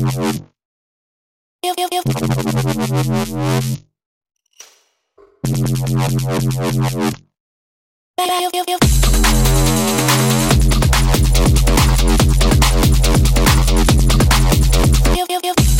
Yep, 0.00 0.08
you, 1.76 1.88
yep. 15.44 15.79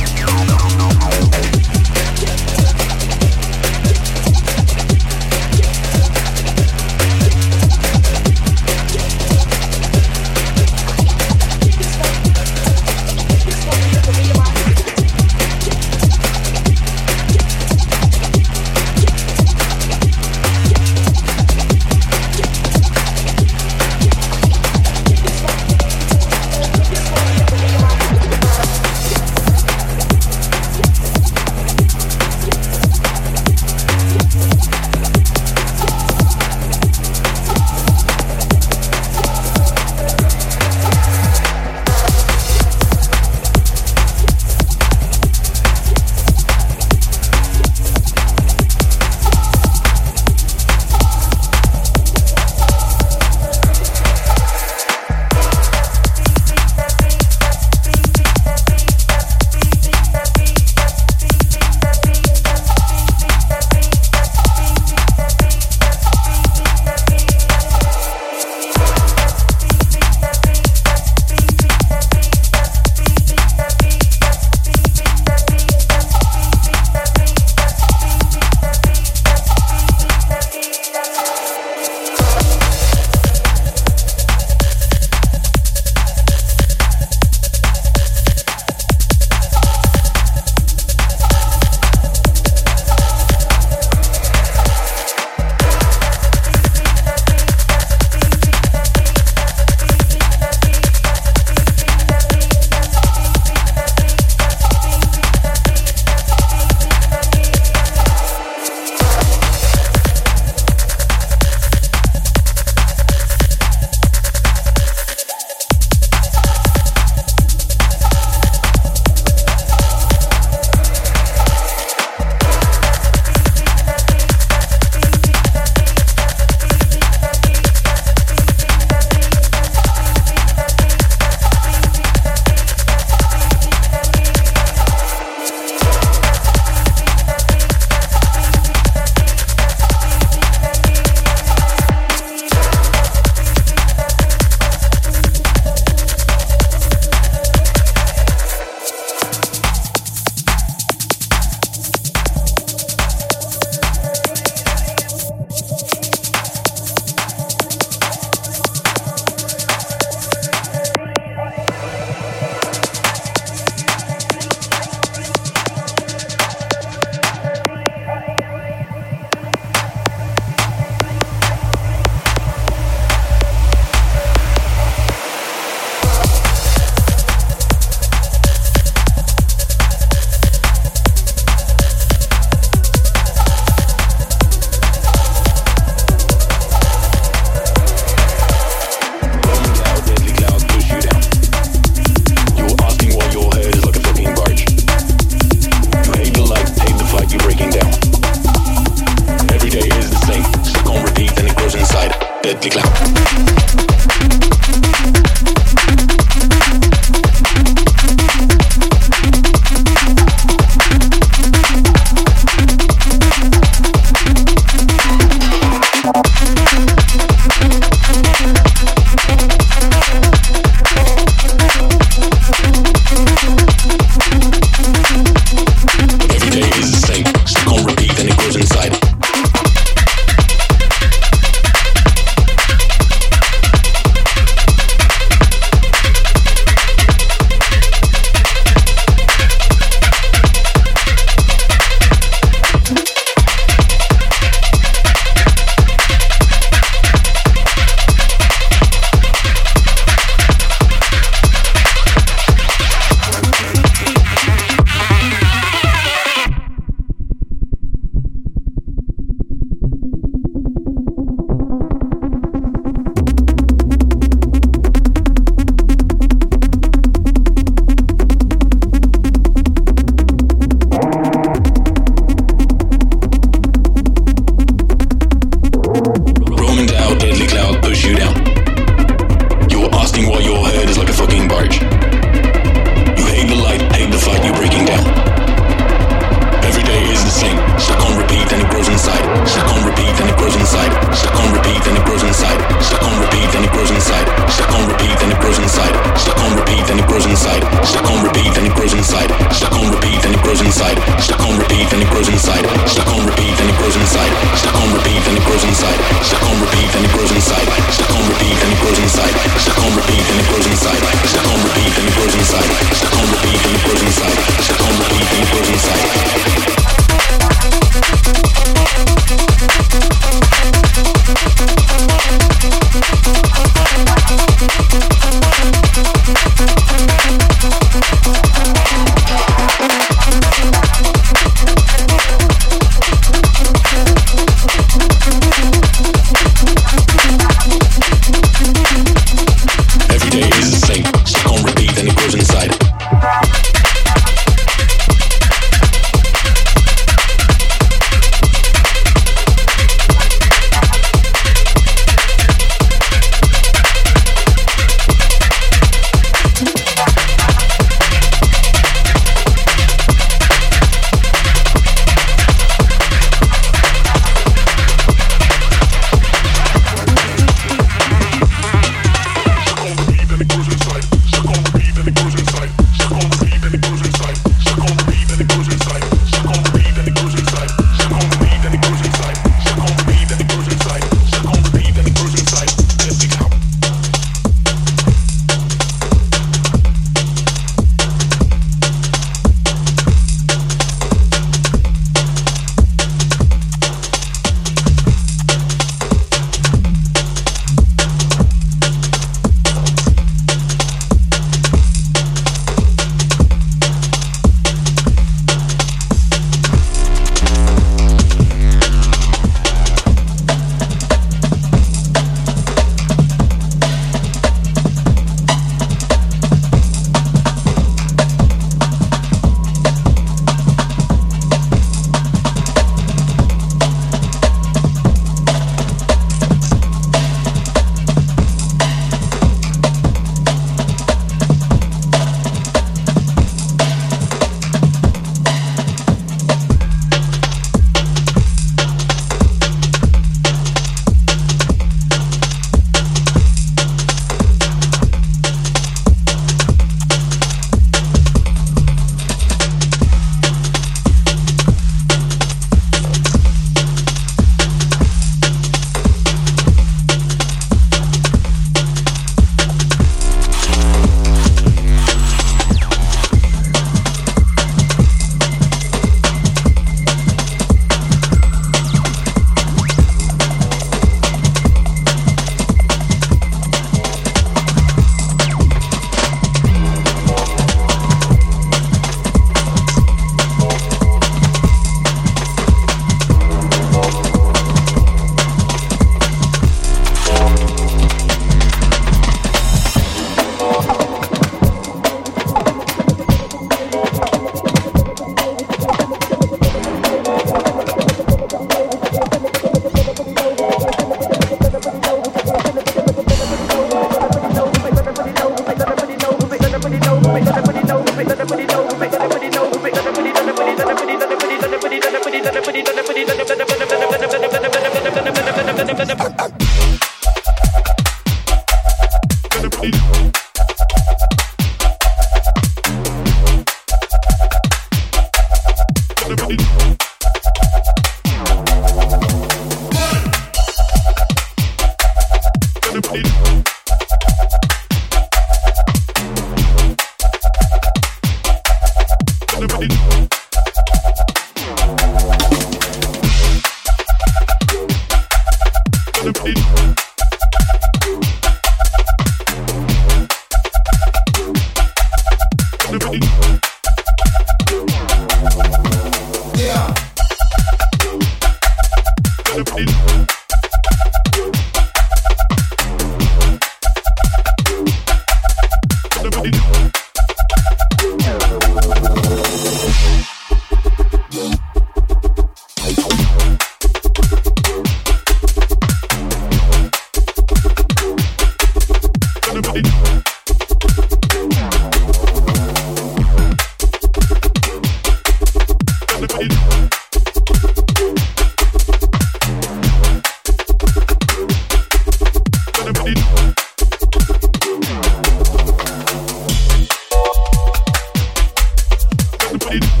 it. 599.73 600.00